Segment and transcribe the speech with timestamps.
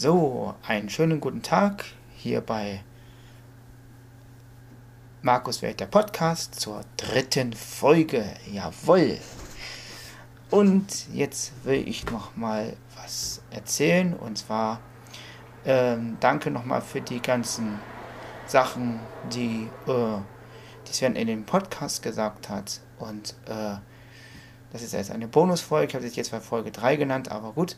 [0.00, 2.84] So, einen schönen guten Tag hier bei
[5.22, 8.24] Markus Welt der Podcast zur dritten Folge.
[8.48, 9.18] Jawohl.
[10.50, 14.78] Und jetzt will ich noch mal was erzählen und zwar
[15.64, 17.80] ähm, danke noch mal für die ganzen
[18.46, 19.00] Sachen,
[19.32, 20.18] die, äh,
[20.86, 23.74] die Sven in dem Podcast gesagt hat und äh,
[24.70, 25.88] das ist jetzt eine Bonusfolge.
[25.88, 27.76] Ich habe es jetzt bei Folge 3 genannt, aber gut.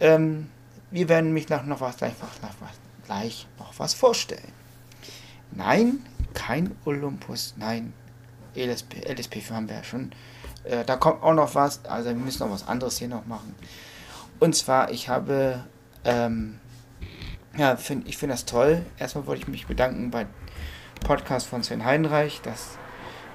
[0.00, 0.50] Ähm,
[0.90, 2.14] wir werden mich nach noch was gleich,
[3.06, 4.52] gleich noch was vorstellen.
[5.52, 7.92] Nein, kein Olympus, nein,
[8.54, 10.12] LSP, LSP haben wir ja schon.
[10.64, 13.54] Äh, da kommt auch noch was, also wir müssen noch was anderes hier noch machen.
[14.38, 15.64] Und zwar, ich habe,
[16.04, 16.60] ähm,
[17.56, 18.84] ja, find, ich finde das toll.
[18.98, 20.26] Erstmal wollte ich mich bedanken bei
[21.00, 22.78] Podcast von Sven Heinreich, dass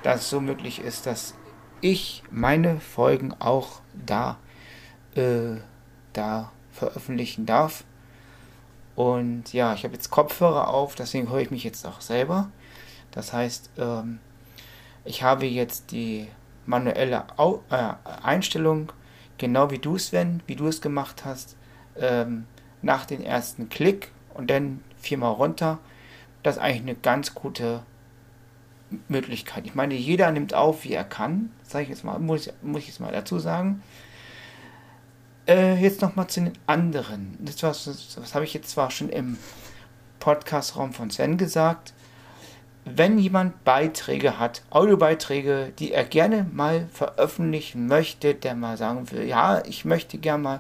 [0.03, 1.35] das so möglich ist, dass
[1.81, 4.37] ich meine Folgen auch da,
[5.15, 5.57] äh,
[6.13, 7.83] da veröffentlichen darf.
[8.95, 12.49] Und ja, ich habe jetzt Kopfhörer auf, deswegen höre ich mich jetzt auch selber.
[13.11, 14.19] Das heißt, ähm,
[15.03, 16.27] ich habe jetzt die
[16.65, 18.91] manuelle Au äh, Einstellung,
[19.37, 21.55] genau wie du, Sven, wie du es gemacht hast,
[21.97, 22.45] ähm,
[22.81, 25.79] nach dem ersten Klick und dann viermal runter.
[26.43, 27.83] Das ist eigentlich eine ganz gute
[29.07, 29.65] Möglichkeit.
[29.65, 31.51] Ich meine, jeder nimmt auf, wie er kann.
[31.63, 33.81] Sage ich jetzt mal, muss, muss ich jetzt mal dazu sagen.
[35.47, 37.37] Äh, jetzt nochmal zu den anderen.
[37.39, 39.37] Das, was, was habe ich jetzt zwar schon im
[40.19, 41.93] Podcast-Raum von Sven gesagt.
[42.83, 49.23] Wenn jemand Beiträge hat, Audiobeiträge, die er gerne mal veröffentlichen möchte, der mal sagen will,
[49.23, 50.59] ja, ich möchte gerne mal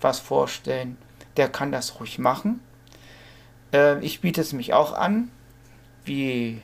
[0.00, 0.96] was vorstellen,
[1.36, 2.60] der kann das ruhig machen.
[3.72, 5.30] Äh, ich biete es mich auch an,
[6.04, 6.60] wie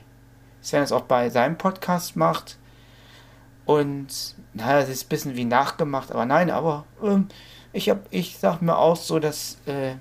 [0.62, 2.58] Sven es auch bei seinem Podcast macht.
[3.66, 7.28] Und naja, es ist ein bisschen wie nachgemacht, aber nein, aber ähm,
[7.72, 9.96] ich hab, ich sag mir auch so, dass äh,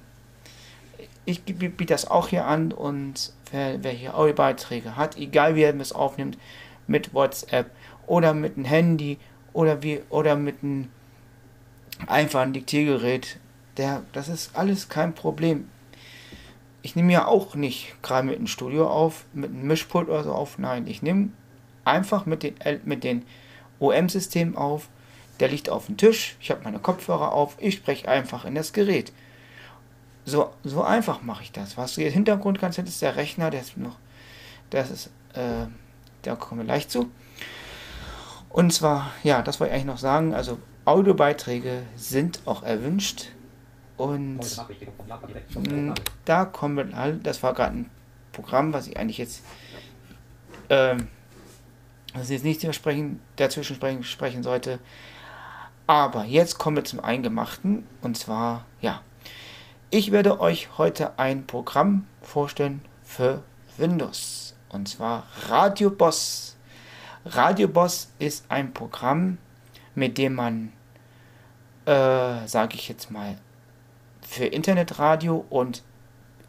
[1.26, 5.76] ich biete das auch hier an und wer, wer hier Audiobeiträge hat, egal wie er
[5.80, 6.38] es aufnimmt,
[6.88, 7.72] mit WhatsApp
[8.06, 9.18] oder mit einem Handy
[9.52, 10.90] oder wie oder mit einem
[12.06, 13.40] einfachen Diktiergerät,
[13.78, 15.68] der, das ist alles kein Problem
[16.86, 20.32] ich nehme ja auch nicht gerade mit einem Studio auf, mit einem Mischpult oder so
[20.32, 20.60] auf.
[20.60, 21.30] Nein, ich nehme
[21.84, 22.54] einfach mit den,
[22.86, 23.26] mit den
[23.80, 24.88] OM-Systemen auf.
[25.40, 28.72] Der liegt auf dem Tisch, ich habe meine Kopfhörer auf, ich spreche einfach in das
[28.72, 29.12] Gerät.
[30.24, 31.78] So, so einfach mache ich das.
[31.78, 33.98] Was du hier im Hintergrund kannst, ist der Rechner, der ist noch,
[34.70, 35.68] das ist, äh,
[36.22, 37.12] da kommen wir gleich zu.
[38.50, 43.28] Und zwar, ja, das wollte ich eigentlich noch sagen, also Audiobeiträge sind auch erwünscht.
[43.98, 44.40] Und
[45.54, 45.94] hm,
[46.26, 47.90] da kommen wir das war gerade ein
[48.32, 49.44] Programm, was ich eigentlich jetzt,
[50.70, 51.08] ähm,
[52.16, 54.80] was jetzt nicht versprechen, dazwischen sprechen, sprechen sollte.
[55.88, 57.86] Aber jetzt kommen wir zum Eingemachten.
[58.02, 59.02] Und zwar, ja,
[59.92, 63.44] ich werde euch heute ein Programm vorstellen für
[63.78, 64.56] Windows.
[64.70, 66.56] Und zwar Radio Boss.
[67.26, 69.38] Radio Boss ist ein Programm,
[69.94, 70.74] mit dem man,
[71.86, 73.38] äh, sage ich jetzt mal,
[74.22, 75.84] für Internetradio und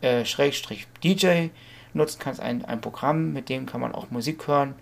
[0.00, 1.48] äh, Schrägstrich DJ
[1.92, 4.74] nutzen kannst, ein, ein Programm, mit dem kann man auch Musik hören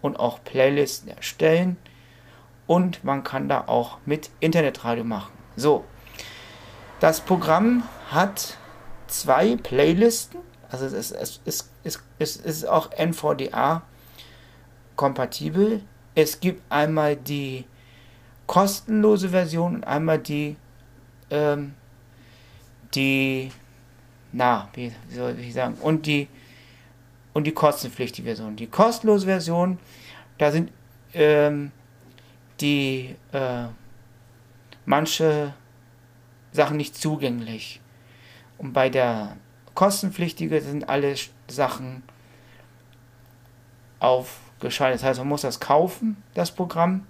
[0.00, 1.76] und auch Playlisten erstellen
[2.66, 5.32] und man kann da auch mit Internetradio machen.
[5.56, 5.84] So,
[7.00, 8.56] das Programm hat
[9.06, 10.40] zwei Playlisten,
[10.70, 11.12] also es ist,
[11.44, 13.82] es ist, es ist, auch NVDA
[14.96, 15.82] kompatibel.
[16.14, 17.64] Es gibt einmal die
[18.46, 20.56] kostenlose Version und einmal die
[21.30, 21.74] ähm,
[22.94, 23.50] die,
[24.32, 26.28] na, wie soll ich sagen, und die,
[27.36, 28.56] und die kostenpflichtige Version.
[28.56, 29.78] Die kostenlose Version,
[30.38, 30.72] da sind
[31.12, 31.70] ähm,
[32.62, 33.66] die äh,
[34.86, 35.52] manche
[36.52, 37.82] Sachen nicht zugänglich.
[38.56, 39.36] Und bei der
[39.74, 41.14] kostenpflichtigen sind alle
[41.46, 42.04] Sachen
[44.00, 45.02] aufgeschaltet.
[45.02, 47.06] Das heißt, man muss das kaufen, das Programm.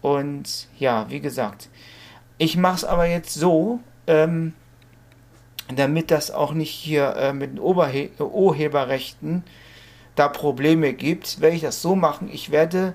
[0.00, 1.68] Und ja, wie gesagt,
[2.38, 4.52] ich mache es aber jetzt so, ähm,
[5.74, 9.44] damit das auch nicht hier äh, mit den Oberhe Urheberrechten
[10.14, 12.28] da Probleme gibt, werde ich das so machen.
[12.32, 12.94] Ich werde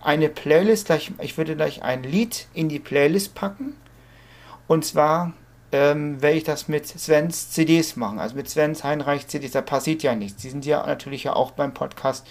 [0.00, 3.74] eine Playlist, gleich, ich würde gleich ein Lied in die Playlist packen.
[4.66, 5.32] Und zwar
[5.72, 9.52] ähm, werde ich das mit Svens CDs machen, also mit Svens Heinreich CDs.
[9.52, 10.42] Da passiert ja nichts.
[10.42, 12.26] Die sind ja natürlich ja auch beim Podcast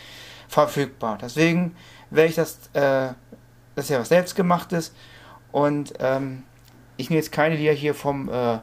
[0.48, 1.18] verfügbar.
[1.22, 1.76] Deswegen
[2.10, 3.14] werde ich das, äh,
[3.76, 4.94] das ist ja was selbstgemachtes.
[5.52, 6.44] Und ähm,
[6.98, 8.60] ich nehme jetzt keine Lieder hier vom, äh,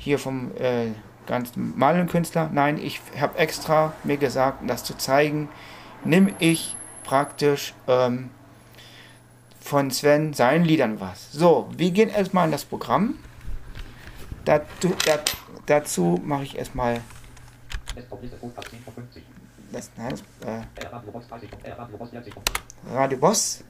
[0.00, 0.88] hier vom äh,
[1.26, 2.50] ganzen Malenkünstler.
[2.52, 5.48] Nein, ich habe extra mir gesagt, um das zu zeigen,
[6.04, 6.74] nehme ich
[7.04, 8.30] praktisch ähm,
[9.60, 11.30] von Sven seinen Liedern was.
[11.32, 13.18] So, wir gehen erstmal in das Programm.
[14.44, 15.18] da, da,
[15.66, 17.00] dazu mache ich erstmal
[19.72, 20.62] das, nein, das, äh,
[22.92, 23.62] Radio Boss.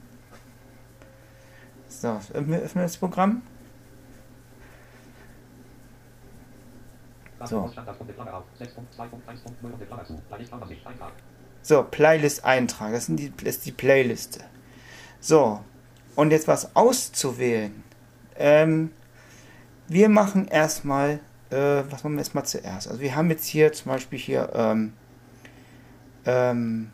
[1.89, 3.43] So, öffnen wir das Programm.
[7.47, 7.71] So.
[11.63, 12.91] So, Playlist Eintrag.
[12.93, 14.43] Das, das ist die Playliste.
[15.19, 15.61] So,
[16.15, 17.83] und jetzt was auszuwählen.
[18.35, 18.91] Ähm,
[19.87, 22.87] wir machen erstmal, äh, was machen wir erstmal zuerst?
[22.87, 24.93] Also wir haben jetzt hier zum Beispiel hier, ähm,
[26.25, 26.91] ähm,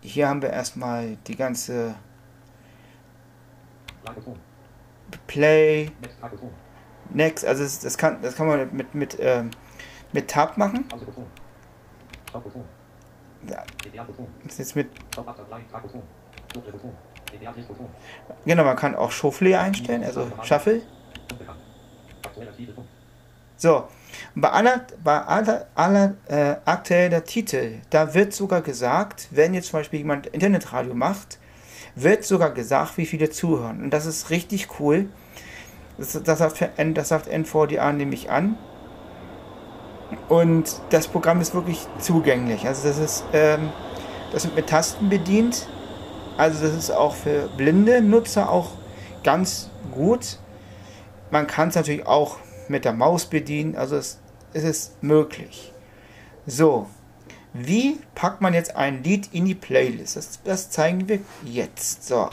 [0.00, 1.94] hier haben wir erstmal die ganze
[5.26, 5.90] Play,
[7.10, 9.50] Next, also das, das, kann, das kann man mit, mit, ähm,
[10.12, 10.84] mit Tab machen.
[14.44, 14.88] Das ist jetzt mit
[18.44, 20.82] Genau, man kann auch Shuffle einstellen, also Shuffle.
[23.56, 23.88] So,
[24.34, 29.78] bei aller, bei aller, aller äh, aktueller Titel, da wird sogar gesagt, wenn jetzt zum
[29.78, 31.38] Beispiel jemand Internetradio macht,
[31.94, 33.84] wird sogar gesagt, wie viele zuhören.
[33.84, 35.08] Und das ist richtig cool.
[35.98, 38.56] Das, das, sagt, das sagt NVDA nämlich an.
[40.28, 42.66] Und das Programm ist wirklich zugänglich.
[42.66, 43.70] Also das ist, ähm,
[44.32, 45.66] das wird mit Tasten bedient.
[46.36, 48.70] Also das ist auch für blinde Nutzer auch
[49.22, 50.38] ganz gut.
[51.30, 54.20] Man kann es natürlich auch mit der Maus bedienen, also es,
[54.52, 55.72] es ist möglich.
[56.46, 56.88] So,
[57.52, 60.16] wie packt man jetzt ein Lied in die Playlist?
[60.16, 62.06] Das, das zeigen wir jetzt.
[62.06, 62.30] So,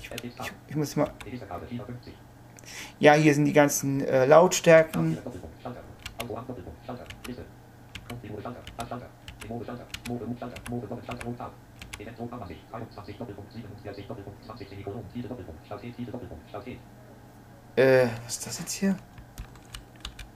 [0.00, 1.10] ich, ich, ich, muss mal.
[2.98, 5.18] Ja, hier sind die ganzen äh, Lautstärken.
[11.98, 16.66] Elektro-Kammersicht 23 Doppelpunkt 47 Doppelpunkt 20 Semikolon Tide Doppelpunkt Start Tide Doppelpunkt Start
[17.76, 18.96] Äh, was ist das jetzt hier?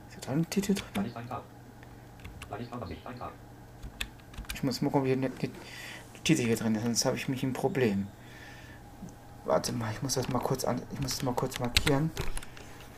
[0.08, 1.12] Ist da ein Titel drin?
[4.54, 5.50] Ich muss mal gucken, wie die
[6.24, 8.08] Titel hier drin ist, sonst habe ich mich ein Problem.
[9.44, 12.10] Warte mal, ich muss das mal kurz an, ich muss das mal kurz markieren.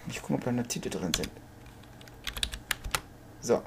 [0.07, 1.31] Ich gucke, ob da eine Titel drin sind.
[3.41, 3.63] So.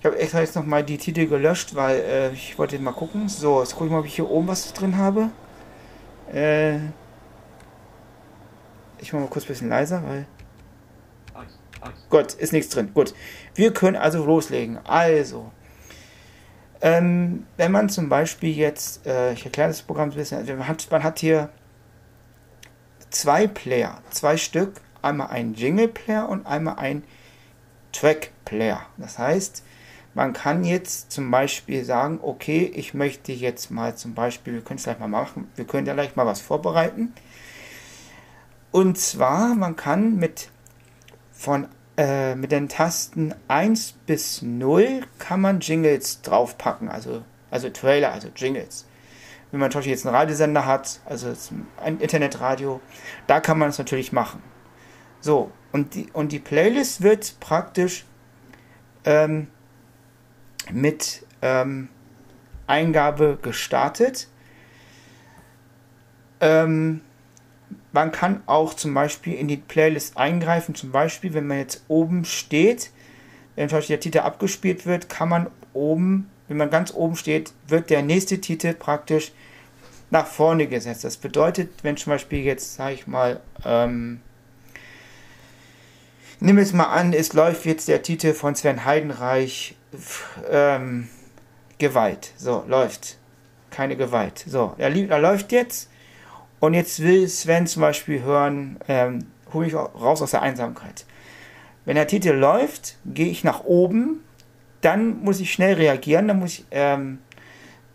[0.00, 3.28] Ich habe extra jetzt nochmal die Titel gelöscht, weil äh, ich wollte mal gucken.
[3.28, 5.30] So, jetzt gucke ich mal, ob ich hier oben was drin habe.
[6.32, 6.78] Äh,
[8.98, 10.26] ich mache mal kurz ein bisschen leiser, weil...
[12.10, 12.92] Gut, ist nichts drin.
[12.94, 13.14] Gut.
[13.54, 14.78] Wir können also loslegen.
[14.84, 15.50] Also,
[16.80, 20.66] ähm, wenn man zum Beispiel jetzt, äh, ich erkläre das Programm ein bisschen, also man,
[20.66, 21.48] hat, man hat hier
[23.12, 27.04] zwei Player, zwei Stück, einmal ein Jingle Player und einmal ein
[27.92, 28.86] Track Player.
[28.96, 29.62] Das heißt,
[30.14, 34.78] man kann jetzt zum Beispiel sagen, okay, ich möchte jetzt mal zum Beispiel, wir können
[34.78, 37.14] es gleich mal machen, wir können ja gleich mal was vorbereiten.
[38.70, 40.48] Und zwar, man kann mit,
[41.32, 48.12] von, äh, mit den Tasten 1 bis 0 kann man Jingles draufpacken, also, also Trailer,
[48.12, 48.86] also Jingles.
[49.52, 51.32] Wenn man zum Beispiel jetzt einen Radiosender hat, also
[51.76, 52.80] ein Internetradio,
[53.26, 54.42] da kann man es natürlich machen.
[55.20, 58.04] So, und die, und die Playlist wird praktisch
[59.04, 59.46] ähm,
[60.72, 61.88] mit ähm,
[62.66, 64.28] Eingabe gestartet.
[66.40, 67.02] Ähm,
[67.92, 72.24] man kann auch zum Beispiel in die Playlist eingreifen, zum Beispiel, wenn man jetzt oben
[72.24, 72.90] steht,
[73.54, 77.52] wenn zum Beispiel der Titel abgespielt wird, kann man oben, wenn man ganz oben steht,
[77.66, 79.32] wird der nächste Titel praktisch
[80.10, 81.02] nach vorne gesetzt.
[81.04, 84.20] Das bedeutet, wenn zum Beispiel jetzt, sage ich mal, ähm,
[86.40, 89.76] nimm jetzt mal an, es läuft jetzt der Titel von Sven Heidenreich
[90.50, 91.08] ähm,
[91.78, 92.32] Gewalt.
[92.36, 93.16] So, läuft.
[93.70, 94.44] Keine Gewalt.
[94.46, 95.88] So, er, er läuft jetzt.
[96.60, 101.06] Und jetzt will Sven zum Beispiel hören, ähm, hole ich raus aus der Einsamkeit.
[101.86, 104.22] Wenn der Titel läuft, gehe ich nach oben,
[104.82, 107.18] dann muss ich schnell reagieren, dann muss ich, ähm,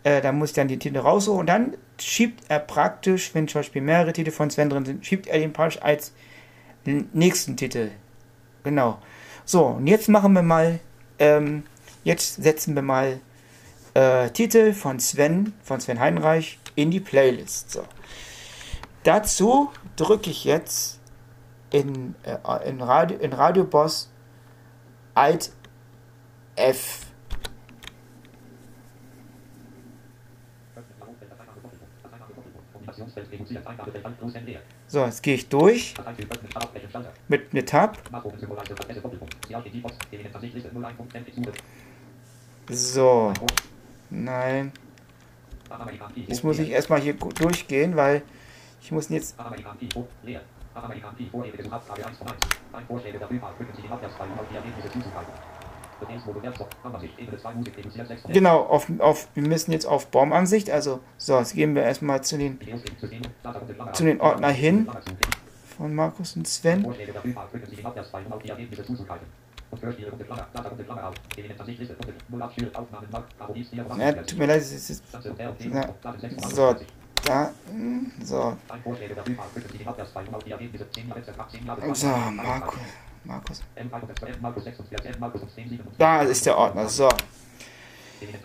[0.02, 3.60] äh, dann muss ich dann die Titel rausholen und dann schiebt er praktisch, wenn zum
[3.60, 6.12] Beispiel mehrere Titel von Sven drin sind, schiebt er den praktisch als
[6.84, 7.90] nächsten Titel.
[8.64, 8.98] Genau.
[9.44, 10.80] So, und jetzt machen wir mal
[11.18, 11.62] ähm,
[12.08, 13.20] Jetzt setzen wir mal
[13.92, 17.70] äh, Titel von Sven, von Sven Heinreich in die Playlist.
[17.70, 17.84] So.
[19.02, 21.00] Dazu drücke ich jetzt
[21.70, 24.10] in, äh, in, Radio, in Radio Boss
[25.14, 25.50] Alt
[26.58, 27.06] F.
[34.86, 35.94] So, jetzt gehe ich durch
[37.28, 37.98] mit mit Tab.
[42.70, 43.32] So.
[44.10, 44.72] Nein.
[46.14, 48.22] Jetzt muss ich erstmal hier durchgehen, weil
[48.80, 49.36] ich muss jetzt.
[58.28, 62.38] Genau, auf, auf, wir müssen jetzt auf Baumansicht, also so, jetzt gehen wir erstmal zu
[62.38, 62.58] den,
[63.92, 64.88] zu den Ordner hin
[65.76, 66.86] von Markus und Sven.
[73.98, 75.02] Ja, tut mir leid, es ist.
[75.72, 75.94] Ja,
[76.48, 76.76] so,
[77.24, 77.50] da.
[78.24, 78.56] So.
[81.92, 82.78] So, Markus.
[83.24, 83.62] Markus.
[85.98, 86.88] Da ist der Ordner.
[86.88, 87.08] So.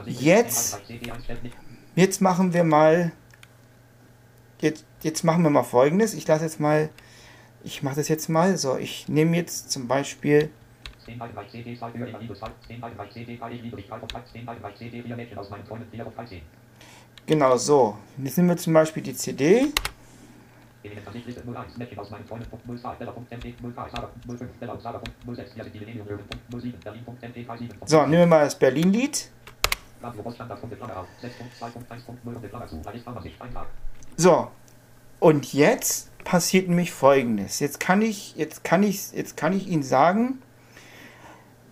[0.05, 0.81] Jetzt.
[1.95, 3.11] Jetzt machen wir mal.
[4.59, 6.13] Jetzt, jetzt machen wir mal folgendes.
[6.13, 6.89] Ich lasse jetzt mal.
[7.63, 8.57] Ich mache das jetzt mal.
[8.57, 10.49] So, ich nehme jetzt zum Beispiel.
[17.25, 17.97] Genau so.
[18.17, 19.67] Jetzt nehmen wir zum Beispiel die CD.
[27.85, 29.29] So, nehmen wir mal das Berlin-Lied.
[34.17, 34.51] So,
[35.19, 37.59] und jetzt passiert nämlich folgendes.
[37.59, 40.41] Jetzt kann ich, jetzt kann ich, jetzt kann ich Ihnen sagen,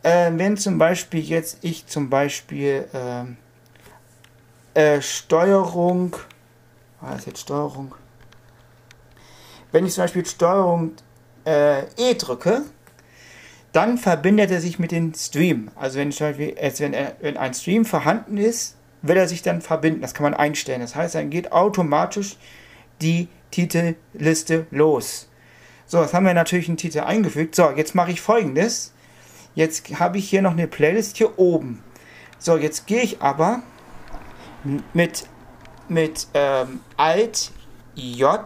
[0.03, 6.15] äh, wenn zum Beispiel jetzt ich zum Beispiel äh, äh, Steuerung,
[7.01, 7.95] was ist jetzt Steuerung?
[9.71, 10.93] Wenn ich zum Beispiel Steuerung
[11.45, 12.63] äh, E drücke,
[13.71, 15.71] dann verbindet er sich mit dem Stream.
[15.75, 20.01] Also wenn, Beispiel, wenn, er, wenn ein Stream vorhanden ist, will er sich dann verbinden.
[20.01, 20.81] Das kann man einstellen.
[20.81, 22.37] Das heißt, dann geht automatisch
[23.01, 25.29] die Titelliste los.
[25.85, 27.55] So, jetzt haben wir natürlich einen Titel eingefügt.
[27.55, 28.93] So, jetzt mache ich folgendes.
[29.55, 31.83] Jetzt habe ich hier noch eine Playlist hier oben.
[32.39, 33.61] So, jetzt gehe ich aber
[34.93, 35.27] mit,
[35.89, 37.51] mit ähm, Alt
[37.95, 38.39] J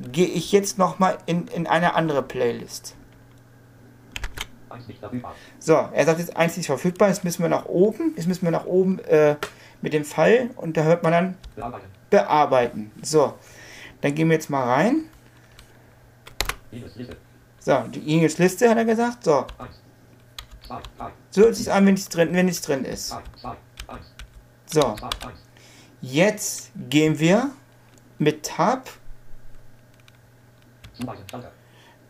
[0.00, 2.94] gehe ich jetzt nochmal in, in eine andere Playlist.
[5.58, 8.50] So, er sagt jetzt eins nicht verfügbar, jetzt müssen wir nach oben, jetzt müssen wir
[8.50, 9.36] nach oben äh,
[9.82, 11.86] mit dem Pfeil und da hört man dann bearbeiten.
[12.10, 12.90] bearbeiten.
[13.02, 13.34] So,
[14.00, 15.08] dann gehen wir jetzt mal rein.
[17.58, 19.24] So, die Ingels Liste hat er gesagt.
[19.24, 19.46] So.
[21.30, 23.16] So hört es an, wenn es drin, wenn es drin ist.
[24.66, 24.96] So.
[26.00, 27.50] Jetzt gehen wir
[28.18, 28.88] mit Tab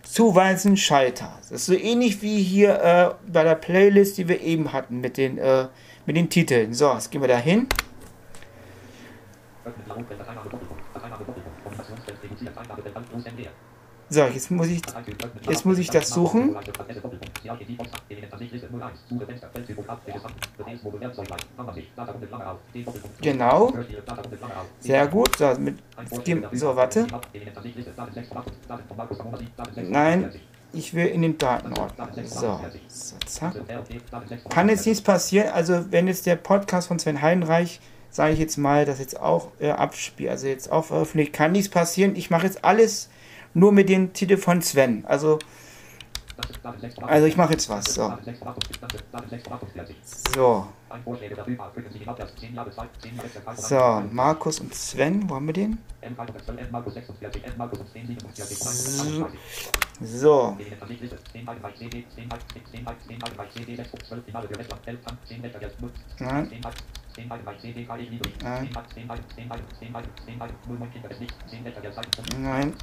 [0.02, 1.32] zuweisen Schalter.
[1.40, 5.16] Das ist so ähnlich wie hier äh, bei der Playlist, die wir eben hatten mit
[5.16, 5.68] den, äh,
[6.06, 6.72] mit den Titeln.
[6.72, 7.68] So, jetzt gehen wir da hin.
[14.10, 14.82] So, jetzt muss ich,
[15.48, 16.56] jetzt muss ich das suchen.
[23.20, 23.72] Genau.
[24.80, 25.36] Sehr gut.
[25.36, 25.78] So, mit,
[26.52, 27.06] so warte.
[29.76, 30.32] Nein,
[30.72, 32.08] ich will in den Datenordner.
[32.24, 33.54] So, so zack.
[34.48, 35.48] Kann jetzt nichts passieren.
[35.48, 39.48] Also, wenn jetzt der Podcast von Sven Heinreich sage ich jetzt mal, das jetzt auch
[39.60, 42.16] äh, abspielt, also jetzt auch veröffentlicht, kann nichts passieren.
[42.16, 43.10] Ich mache jetzt alles
[43.58, 45.04] nur mit dem Titel von Sven.
[45.06, 45.38] Also,
[47.02, 47.94] also ich mache jetzt was.
[47.94, 48.12] So.
[50.04, 50.68] So.
[53.56, 55.78] So, Markus und Sven, wo haben wir den?
[60.00, 60.56] So.
[68.40, 68.68] Nein.
[72.40, 72.74] Nein.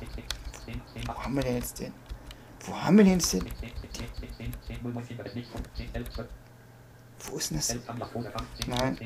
[1.07, 1.93] Wo haben wir denn jetzt den?
[2.65, 3.45] Wo haben wir den jetzt den?
[7.19, 7.75] Wo ist denn das?
[8.67, 8.98] Nein.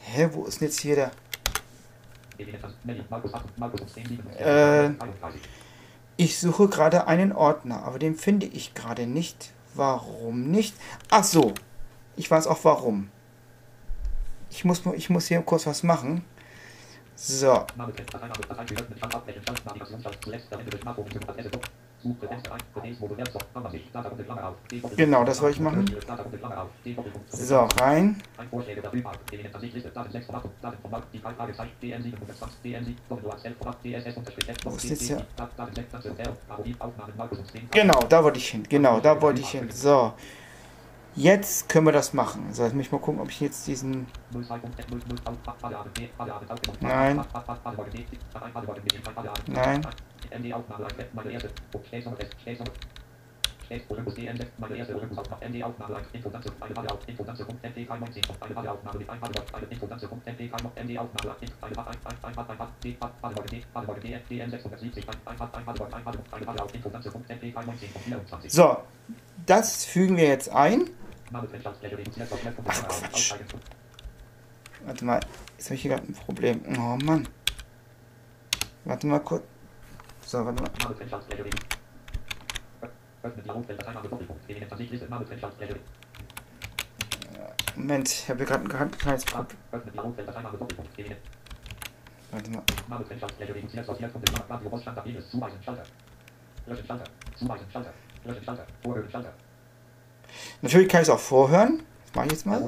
[0.00, 1.10] Hä, wo ist denn jetzt hier der?
[4.38, 4.90] Äh,
[6.16, 9.52] ich suche gerade einen Ordner, aber den finde ich gerade nicht.
[9.74, 10.74] Warum nicht?
[11.10, 11.54] Ach so,
[12.16, 13.10] ich weiß auch warum.
[14.50, 16.24] Ich muss, ich muss hier kurz was machen.
[17.14, 17.66] So.
[24.96, 25.84] Genau, das wollte ich machen.
[27.28, 28.20] So, rein.
[28.50, 28.60] Wo
[34.76, 35.26] ist jetzt hier?
[37.70, 38.62] Genau, da wollte ich hin.
[38.68, 39.70] Genau, da wollte ich hin.
[39.70, 40.14] So.
[41.14, 42.52] Jetzt können wir das machen.
[42.52, 44.06] So, jetzt muss ich mal gucken, ob ich jetzt diesen.
[46.80, 47.22] Nein.
[49.46, 49.82] Nein.
[68.48, 68.76] So,
[69.46, 70.90] das fügen wir jetzt ein.
[72.66, 73.34] Ach Quatsch.
[74.84, 75.20] Warte mal,
[75.56, 76.60] jetzt habe ich hier gerade ein Problem.
[76.68, 77.28] Oh Mann.
[78.84, 79.44] Warte mal kurz.
[80.26, 80.70] So, warte mal.
[87.76, 89.56] Moment, ich habe gerade ein kleines Problem.
[92.30, 92.62] Warte mal.
[100.62, 101.82] Natürlich kann ich es auch vorhören.
[102.12, 102.60] Das mache ich jetzt mal.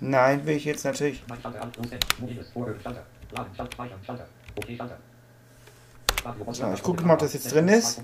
[0.00, 1.22] Nein, will ich jetzt natürlich.
[6.52, 8.02] So, ich gucke mal, ob das jetzt drin ist.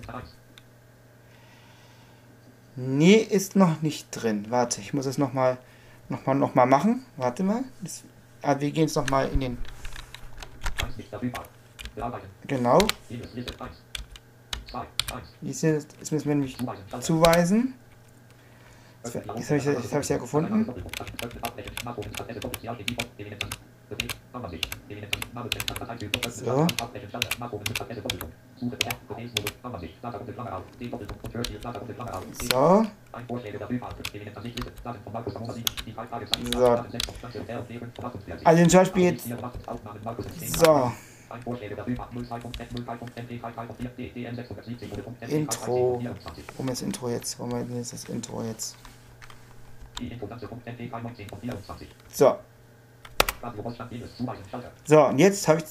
[2.76, 4.46] Nee, ist noch nicht drin.
[4.50, 5.58] Warte, ich muss es nochmal
[6.08, 7.04] noch mal, noch mal machen.
[7.16, 7.64] Warte mal.
[7.80, 8.04] Das,
[8.42, 9.58] ah, wir gehen jetzt nochmal in den...
[12.46, 12.78] Genau.
[15.40, 16.56] Das müssen wir nämlich
[17.00, 17.74] zuweisen.
[19.04, 20.72] Jetzt, jetzt habe ich es ja gefunden.
[26.28, 26.66] So.
[32.50, 32.86] So.
[36.52, 36.84] So.
[38.44, 39.28] Also zum Beispiel jetzt.
[40.58, 40.92] So.
[45.28, 46.02] Intro.
[46.56, 47.38] Warum ist Intro jetzt?
[47.38, 48.76] Warum ist das Intro jetzt?
[52.08, 52.36] So.
[54.84, 55.64] So, und jetzt habe ich.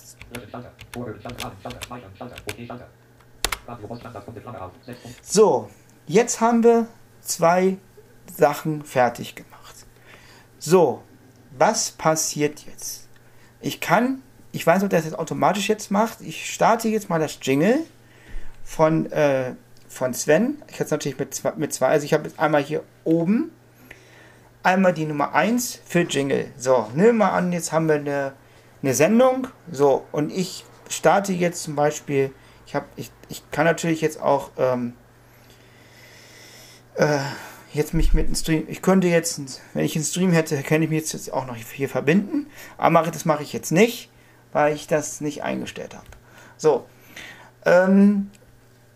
[5.22, 5.70] So,
[6.08, 6.88] jetzt haben wir
[7.22, 7.78] zwei
[8.36, 9.76] Sachen fertig gemacht.
[10.60, 11.02] So,
[11.58, 13.08] was passiert jetzt?
[13.62, 16.22] Ich kann, ich weiß nicht, ob das jetzt automatisch jetzt macht.
[16.22, 17.80] Ich starte jetzt mal das Jingle
[18.64, 19.56] von, äh,
[19.88, 20.62] von Sven.
[20.68, 21.88] Ich habe es natürlich mit zwei, mit zwei.
[21.88, 23.52] Also ich habe jetzt einmal hier oben
[24.64, 26.52] einmal die Nummer 1 für Jingle.
[26.58, 28.34] So, nehmen wir an, jetzt haben wir eine,
[28.82, 29.48] eine Sendung.
[29.72, 32.32] So, und ich starte jetzt zum Beispiel,
[32.66, 34.94] ich, hab, ich, ich kann natürlich jetzt auch ähm,
[36.96, 37.20] äh,
[37.74, 39.40] jetzt mich mit einem Stream, ich könnte jetzt,
[39.74, 42.48] wenn ich einen Stream hätte, könnte ich mich jetzt auch noch hier verbinden.
[42.78, 44.10] Aber das mache ich jetzt nicht,
[44.52, 46.08] weil ich das nicht eingestellt habe.
[46.58, 46.86] So,
[47.66, 48.30] ähm,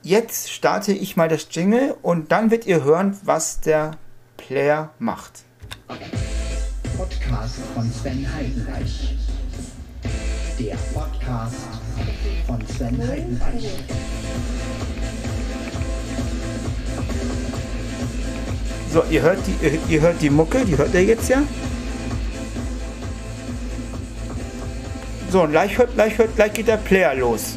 [0.01, 3.91] jetzt starte ich mal das Jingle und dann wird ihr hören, was der
[4.37, 5.44] Player macht.
[6.97, 9.15] Podcast von Sven Heidenreich.
[10.59, 11.55] Der Podcast
[12.47, 13.69] von Sven Heidenreich.
[18.91, 21.41] So, ihr hört die, ihr hört die Mucke, die hört ihr jetzt ja.
[25.29, 27.55] So, und gleich, hört, gleich, hört, gleich geht der Player los.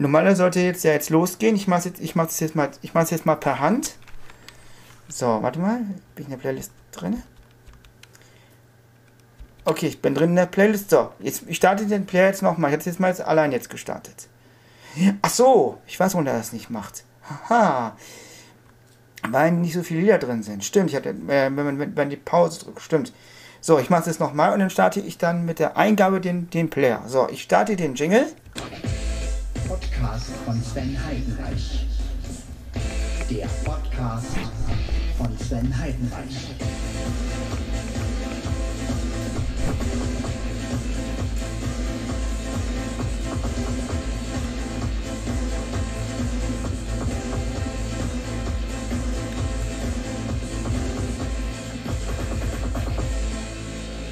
[0.00, 1.54] Normalerweise sollte jetzt ja jetzt losgehen.
[1.54, 3.60] Ich mache es jetzt, ich mache es jetzt mal, ich mache es jetzt mal per
[3.60, 3.96] Hand.
[5.08, 5.80] So, warte mal,
[6.14, 7.22] bin ich in der Playlist drin?
[9.66, 10.88] Okay, ich bin drin in der Playlist.
[10.88, 12.70] So, jetzt ich starte den Player jetzt nochmal.
[12.70, 14.28] Ich habe jetzt mal jetzt allein jetzt gestartet.
[15.20, 17.04] Ach so, ich weiß, warum er das nicht macht.
[17.50, 17.94] Haha.
[19.28, 20.64] Weil nicht so viele Lieder drin sind.
[20.64, 23.12] Stimmt, ich hatte, äh, wenn man wenn die Pause drückt, stimmt.
[23.60, 26.48] So, ich mache es jetzt nochmal und dann starte ich dann mit der Eingabe den,
[26.48, 27.02] den Player.
[27.06, 28.26] So, ich starte den Jingle.
[29.70, 31.86] Podcast von Sven Heidenreich.
[33.30, 34.26] Der Podcast
[35.16, 36.48] von Sven Heidenreich.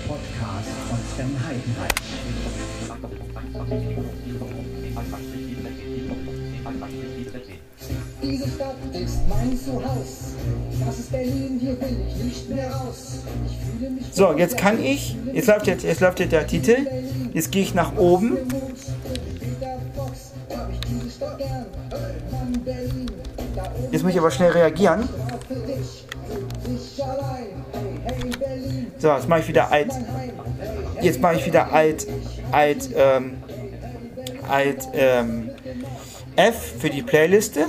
[0.07, 1.99] Podcast von Sven Heidenreich.
[14.12, 15.17] So, jetzt kann ich.
[15.33, 16.77] Jetzt läuft jetzt, jetzt läuft jetzt der Titel.
[17.33, 18.38] Jetzt gehe ich nach oben.
[23.91, 25.09] Jetzt muss ich aber schnell reagieren.
[28.99, 29.93] So, jetzt mache ich wieder alt.
[31.01, 32.07] Jetzt mache ich wieder alt,
[32.51, 33.37] alt, ähm,
[34.49, 35.51] Alt ähm,
[36.37, 37.67] F für die Playliste.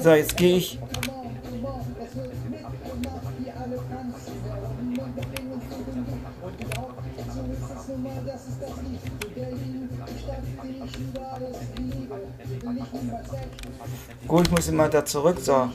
[0.00, 0.78] So, jetzt gehe ich.
[14.26, 15.38] Gut, ich muss immer da zurück.
[15.40, 15.70] So.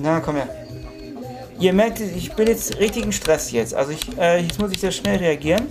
[0.00, 0.48] Na, komm her.
[1.60, 3.74] Ihr merkt, ich bin jetzt richtigen Stress jetzt.
[3.74, 5.67] Also ich, äh, jetzt muss ich sehr schnell reagieren.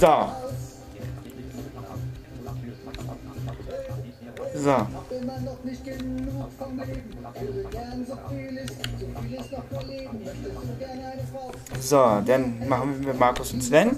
[0.00, 0.32] So.
[4.54, 4.86] So.
[11.80, 13.90] So, dann machen wir Markus und Sven.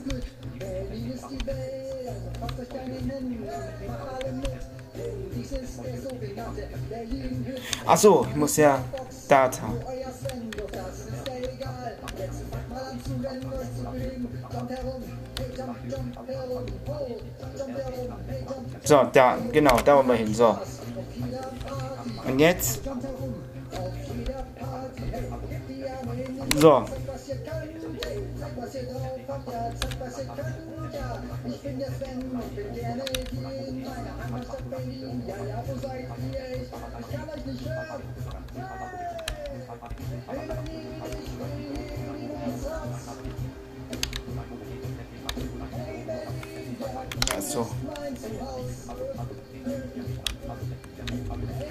[7.87, 8.83] Achso, ich muss ja
[9.29, 9.69] Data.
[18.93, 20.35] So, da, genau, da wollen wir hin.
[20.35, 20.55] So.
[22.27, 22.83] Und jetzt.
[26.61, 26.85] So.
[47.55, 47.69] Also.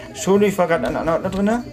[0.10, 1.64] Entschuldigung, ich war gerade an einer Ordner drin.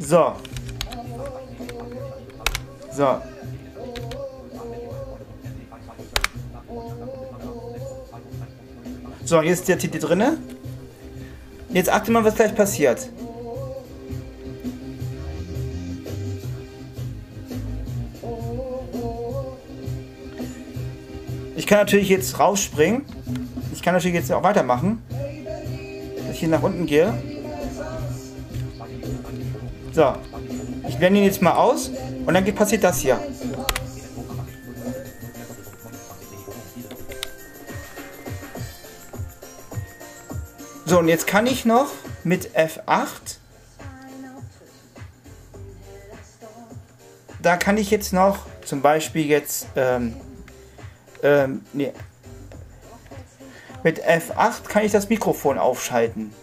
[0.00, 0.32] So.
[2.92, 3.22] So.
[9.26, 10.38] So, jetzt ist der Titel drinne.
[11.70, 13.10] Jetzt achte mal, was gleich passiert.
[21.56, 23.04] Ich kann natürlich jetzt rausspringen.
[23.74, 25.02] Ich kann natürlich jetzt auch weitermachen.
[25.10, 27.12] Dass ich hier nach unten gehe.
[29.92, 30.14] So.
[30.88, 31.90] Ich blende ihn jetzt mal aus
[32.24, 33.20] und dann passiert das hier.
[40.98, 41.92] Und jetzt kann ich noch
[42.24, 43.38] mit F8
[47.40, 50.16] da kann ich jetzt noch zum Beispiel jetzt ähm,
[51.22, 51.92] ähm, nee.
[53.84, 56.34] mit F8 kann ich das Mikrofon aufschalten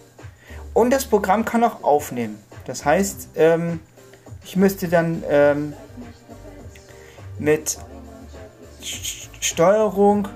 [0.72, 2.42] und das Programm kann auch aufnehmen.
[2.64, 3.80] Das heißt, ähm,
[4.42, 5.74] ich müsste dann ähm,
[7.38, 7.78] mit
[9.40, 10.28] Steuerung,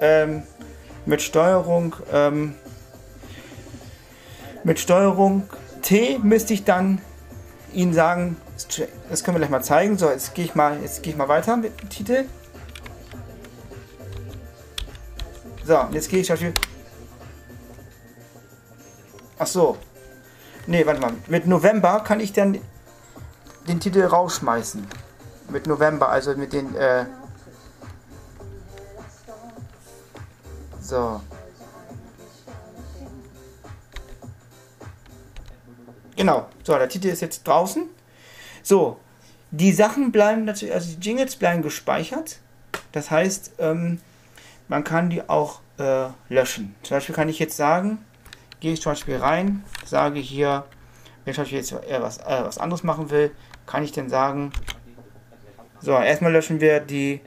[0.00, 0.42] ähm,
[1.06, 2.56] mit Steuerung, ähm,
[4.64, 5.48] mit Steuerung
[5.82, 7.00] T müsste ich dann
[7.72, 8.36] Ihnen sagen,
[9.08, 9.98] das können wir gleich mal zeigen.
[9.98, 12.24] So, jetzt gehe ich mal, jetzt gehe ich mal weiter mit dem Titel.
[15.64, 16.54] So, jetzt gehe ich zum Beispiel.
[19.38, 19.76] Ach so,
[20.66, 21.12] Ne, warte mal.
[21.26, 22.58] Mit November kann ich dann
[23.66, 24.86] den Titel rausschmeißen.
[25.50, 26.74] Mit November, also mit den.
[26.76, 27.06] Äh
[30.80, 31.20] so.
[36.16, 36.48] Genau.
[36.62, 37.88] So, der Titel ist jetzt draußen.
[38.62, 38.98] So.
[39.50, 42.38] Die Sachen bleiben natürlich, also die Jingles bleiben gespeichert.
[42.92, 44.00] Das heißt, ähm,
[44.68, 46.74] man kann die auch äh, löschen.
[46.82, 48.02] Zum Beispiel kann ich jetzt sagen,
[48.60, 50.64] gehe ich zum Beispiel rein, sage hier,
[51.24, 53.30] wenn ich zum Beispiel jetzt eher was, äh, was anderes machen will,
[53.66, 54.52] kann ich dann sagen,
[55.80, 57.20] so, erstmal löschen wir die,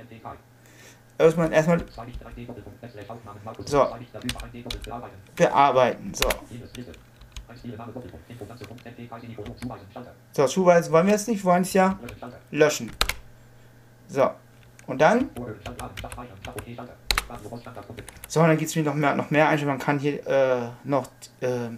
[1.17, 1.83] erstmal, erstmal,
[3.65, 3.87] so,
[5.35, 6.29] bearbeiten, so.
[10.31, 11.99] So, Schuhweise wollen wir jetzt nicht, wir wollen es ja
[12.51, 12.91] löschen.
[14.07, 14.29] So,
[14.87, 15.29] und dann
[18.27, 19.79] so, dann gibt es mir noch mehr, noch mehr Einstellungen.
[19.79, 21.07] Man kann hier äh, noch
[21.41, 21.69] äh,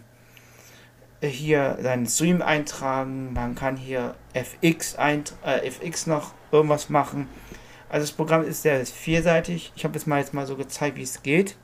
[1.28, 3.34] hier seinen Stream eintragen.
[3.34, 7.28] Man kann hier FX, äh, FX noch irgendwas machen.
[7.90, 9.72] Also das Programm ist sehr vielseitig.
[9.76, 11.58] Ich habe es mal jetzt mal so gezeigt, wie es geht.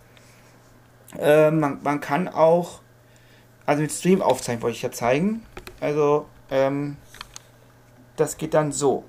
[1.19, 2.81] Äh, man, man kann auch,
[3.65, 5.45] also mit Stream aufzeichnen wollte ich ja zeigen.
[5.79, 6.97] Also ähm,
[8.15, 9.03] das geht dann so.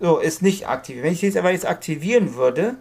[0.00, 1.02] So, ist nicht aktiv.
[1.02, 2.76] Wenn ich jetzt aber jetzt aktivieren würde.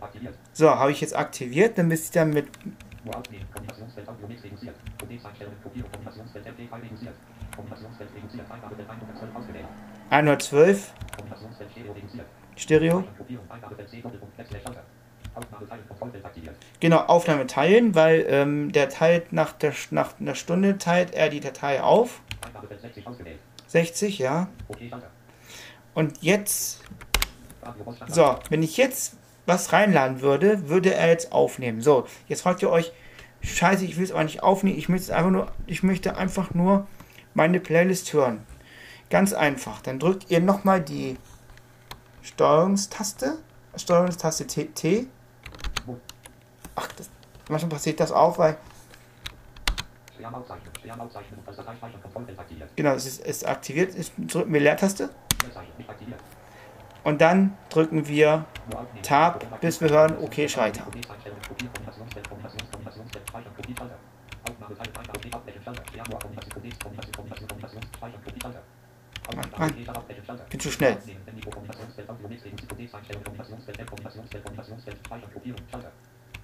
[0.00, 0.34] aktiviert.
[0.52, 2.48] So, habe ich jetzt aktiviert, dann müsst ihr dann mit
[7.56, 7.86] Nur aufnehmen.
[7.86, 8.48] Kombinationsfeld Audio Mix reduziert.
[8.54, 8.58] Codex-Einstellungen Kopierung.
[8.64, 8.64] Kombinationsfeld MP-File reduziert.
[8.64, 8.64] Kombinationsfeld reduziert.
[8.64, 9.66] Eingabefeld 112 ausgewählt.
[10.10, 11.84] 112 Kombinationsfeld
[12.56, 13.04] Stereo.
[16.80, 21.40] Genau, Aufnahme teilen, weil ähm, der teilt nach, der, nach einer Stunde teilt er die
[21.40, 22.20] Datei auf.
[22.44, 23.38] Eingabefeld 60 ausgewählt.
[23.66, 24.48] 60, ja.
[25.94, 26.82] Und jetzt,
[28.06, 31.80] so, wenn ich jetzt was reinladen würde, würde er jetzt aufnehmen.
[31.80, 32.92] So, jetzt fragt ihr euch,
[33.42, 36.86] scheiße, ich will es aber nicht aufnehmen, ich möchte einfach nur, ich möchte einfach nur
[37.34, 38.46] meine Playlist hören.
[39.10, 39.80] Ganz einfach.
[39.82, 41.18] Dann drückt ihr nochmal die
[42.22, 43.38] Steuerungstaste,
[43.76, 45.06] Steuerungstaste T, T.
[46.76, 47.10] Ach, das,
[47.48, 48.56] manchmal passiert das auch, weil,
[52.76, 55.10] genau, es ist, ist aktiviert, ist, drücken wir Leertaste
[57.04, 58.46] und dann drücken wir.
[59.02, 60.86] Tab, bis wir hören, okay, scheiter.
[69.58, 69.74] Mann.
[70.50, 70.94] Bin zu schnell.
[70.94, 71.20] Aufnehmen.
[71.34, 71.50] Mikro.
[71.50, 72.10] Kombinationsfeld.
[72.10, 72.68] Audio Mix reduziert.
[72.68, 73.24] Codex-Einstellungen.
[73.24, 73.86] Kombinationsfeld.
[73.88, 74.44] Kombinationsfeld.
[74.44, 74.96] Kombinationsfeld.
[75.06, 75.32] Speichern.
[75.32, 75.60] Kopierung.
[75.70, 75.92] Schalter.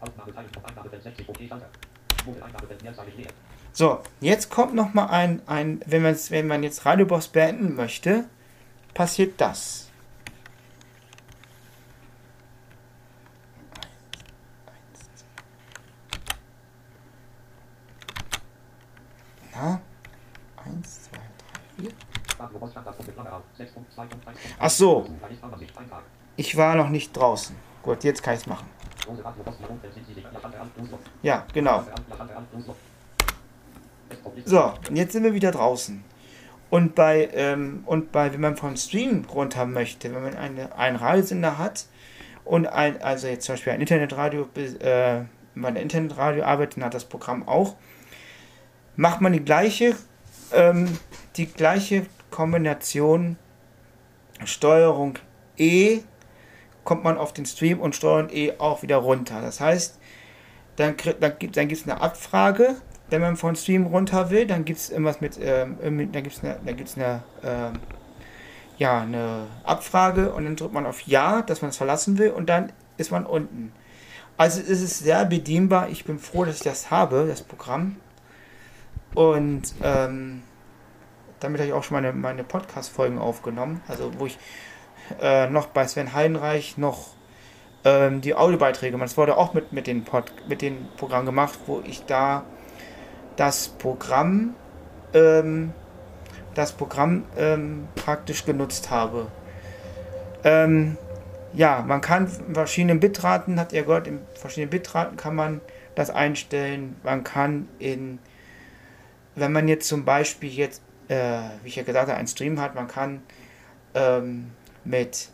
[0.01, 0.51] Aufnahme teilen.
[0.65, 1.29] Eingabefeld 60.
[1.29, 1.69] OK Schalter.
[2.27, 2.45] Mode.
[2.45, 2.83] Eingabefeld.
[2.83, 3.31] Mehrzahl leer.
[3.73, 8.25] So, jetzt kommt noch mal ein, ein wenn, wenn man jetzt Radiobox beenden möchte,
[8.95, 9.91] passiert das.
[19.55, 19.81] Na?
[20.57, 21.93] Eins, zwei, drei, vier.
[22.39, 22.97] Radio Boss Standard.
[22.97, 23.13] Punkt.
[23.15, 23.43] Klammer auf.
[23.59, 23.90] 6.2.1.
[24.59, 25.07] Ach so.
[26.37, 27.57] Ich war noch nicht draußen.
[27.83, 28.67] Gut, jetzt kann ich es machen.
[31.23, 31.85] Ja, genau.
[34.45, 36.03] So, und jetzt sind wir wieder draußen.
[36.71, 40.97] Und bei, ähm, und bei, wenn man vom Stream runter möchte, wenn man eine, einen
[40.97, 41.87] Radiosender hat
[42.45, 45.23] und ein, also jetzt zum Beispiel ein Internetradio, äh,
[45.57, 47.75] bei einem Internetradio arbeitet, dann hat das Programm auch,
[48.97, 49.97] macht man die gleiche,
[50.53, 50.97] ähm,
[51.37, 53.37] die gleiche Kombination
[54.45, 55.19] Steuerung
[55.57, 56.01] E,
[56.85, 59.41] kommt man auf den Stream und Steuerung E auch wieder runter.
[59.41, 59.99] Das heißt,
[60.77, 62.77] dann, dann gibt es eine Abfrage,
[63.11, 65.77] wenn man von Stream runter will, dann gibt es irgendwas mit, ähm,
[66.13, 67.73] dann gibt es eine, dann gibt's eine, ähm,
[68.79, 72.49] ja, eine Abfrage und dann drückt man auf Ja, dass man es verlassen will und
[72.49, 73.73] dann ist man unten.
[74.37, 75.91] Also es ist sehr bedienbar.
[75.91, 77.97] Ich bin froh, dass ich das habe, das Programm.
[79.15, 80.43] Und ähm,
[81.41, 83.83] damit habe ich auch schon meine, meine Podcast-Folgen aufgenommen.
[83.89, 84.39] Also wo ich
[85.21, 87.09] äh, noch bei Sven Heidenreich noch
[87.85, 91.83] ähm, die Audiobeiträge, das wurde auch mit, mit, den Pod, mit dem Programm gemacht, wo
[91.85, 92.45] ich da
[93.37, 94.55] das Programm,
[95.15, 95.73] ähm,
[96.55, 99.29] das Programm ähm, praktisch genutzt habe.
[100.45, 100.97] Ähm,
[101.53, 105.61] ja, man kann verschiedenen Bitraten, hat ihr gehört, in verschiedenen Bitraten kann man
[105.95, 106.97] das einstellen.
[107.03, 108.19] Man kann in,
[109.35, 112.75] wenn man jetzt zum Beispiel jetzt, äh, wie ich ja gesagt habe, einen Stream hat,
[112.75, 113.23] man kann
[113.95, 114.53] ähm,
[114.85, 115.29] mit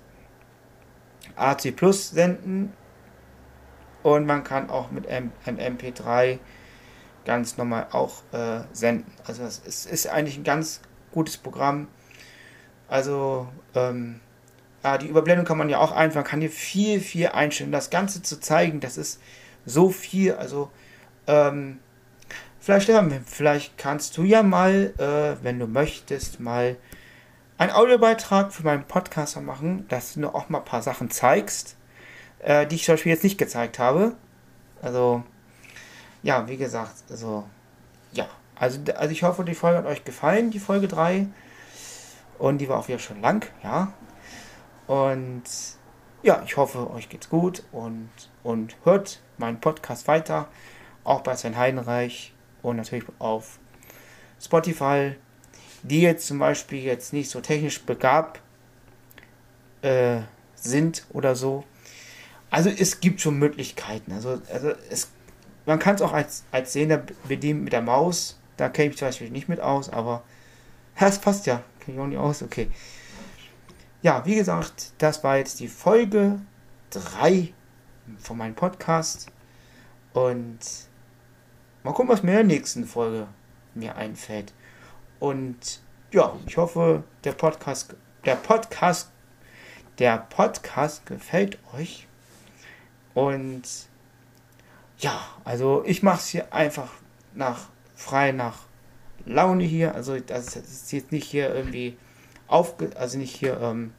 [1.36, 2.72] AC Plus senden
[4.02, 6.38] und man kann auch mit einem MP3
[7.26, 9.12] ganz normal auch äh, senden.
[9.24, 10.80] Also es ist, eigentlich ein ganz
[11.12, 11.88] gutes Programm.
[12.88, 14.20] Also ähm,
[14.82, 17.72] ja, die Überblendung kann man ja auch einfach, kann hier viel, viel einstellen.
[17.72, 19.20] Das Ganze zu zeigen, das ist
[19.66, 20.34] so viel.
[20.34, 20.70] Also
[21.26, 21.80] ähm,
[22.66, 26.76] vielleicht, Stefan, vielleicht kannst du ja mal, äh, wenn du möchtest, mal
[27.58, 31.76] einen Audiobeitrag für meinen Podcaster machen, dass du auch mal ein paar Sachen zeigst,
[32.40, 34.16] äh, die ich zum Beispiel jetzt nicht gezeigt habe.
[34.82, 35.22] Also,
[36.24, 37.44] ja, wie gesagt, also,
[38.10, 38.26] ja.
[38.56, 41.28] Also, also ich hoffe, die Folge hat euch gefallen, die Folge 3.
[42.38, 43.92] Und die war auch wieder schon lang, ja.
[44.88, 45.44] Und
[46.24, 48.10] ja, ich hoffe, euch geht's gut und,
[48.42, 50.48] und hört meinen Podcast weiter.
[51.04, 52.32] Auch bei Sven Heidenreich
[52.70, 53.58] und natürlich auf
[54.40, 55.14] Spotify
[55.88, 58.40] die jetzt zum Beispiel jetzt nicht so technisch begabt
[59.82, 60.20] äh,
[60.54, 61.64] sind oder so.
[62.50, 64.12] Also es gibt schon Möglichkeiten.
[64.12, 65.10] Also, also es,
[65.64, 68.38] man kann es auch als, als Sehender bedienen mit der Maus.
[68.56, 70.22] Da kenne ich zum Beispiel nicht mit aus, aber
[70.96, 71.62] es passt ja.
[71.80, 72.70] Kenne ich auch nicht aus, okay.
[74.02, 76.40] Ja, wie gesagt, das war jetzt die Folge
[76.90, 77.52] 3
[78.18, 79.28] von meinem Podcast.
[80.12, 80.58] Und
[81.86, 83.28] mal gucken, was mir in der nächsten Folge
[83.74, 84.52] mir einfällt.
[85.20, 85.80] Und
[86.12, 87.94] ja, ich hoffe, der Podcast,
[88.24, 89.12] der Podcast,
[90.00, 92.08] der Podcast gefällt euch.
[93.14, 93.62] Und
[94.98, 96.90] ja, also ich mache es hier einfach
[97.34, 98.64] nach frei nach
[99.24, 99.94] Laune hier.
[99.94, 101.96] Also das ist jetzt nicht hier irgendwie
[102.48, 103.92] aufge, also nicht hier ähm,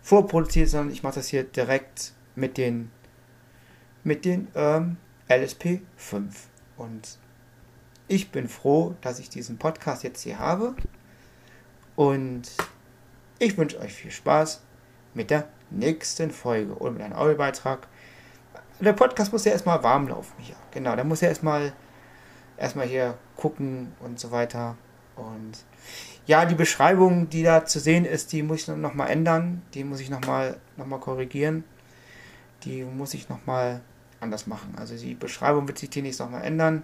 [0.00, 2.90] vorproduziert, sondern ich mache das hier direkt mit den,
[4.02, 4.96] mit den ähm,
[5.28, 6.48] LSP 5.
[6.76, 7.18] Und
[8.08, 10.74] ich bin froh, dass ich diesen Podcast jetzt hier habe.
[11.96, 12.42] Und
[13.38, 14.62] ich wünsche euch viel Spaß
[15.14, 17.86] mit der nächsten Folge oder mit einem Audiobeitrag.
[18.80, 20.56] Der Podcast muss ja erstmal warm laufen hier.
[20.72, 21.72] Genau, der muss ja erstmal
[22.56, 24.76] erstmal hier gucken und so weiter.
[25.16, 25.64] Und
[26.26, 29.62] ja, die Beschreibung, die da zu sehen ist, die muss ich noch mal ändern.
[29.74, 31.64] Die muss ich noch mal, noch mal korrigieren.
[32.64, 33.80] Die muss ich noch mal
[34.22, 34.74] anders machen.
[34.76, 36.82] Also die Beschreibung wird sich demnächst noch mal ändern.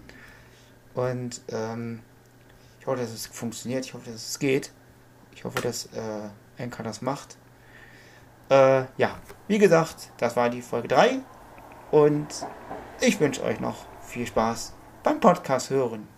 [0.94, 2.00] Und ähm,
[2.80, 3.84] ich hoffe, dass es funktioniert.
[3.84, 4.72] Ich hoffe, dass es geht.
[5.34, 7.36] Ich hoffe, dass äh, Enka das macht.
[8.50, 11.20] Äh, ja, wie gesagt, das war die Folge 3.
[11.90, 12.28] Und
[13.00, 14.72] ich wünsche euch noch viel Spaß
[15.02, 16.17] beim Podcast hören.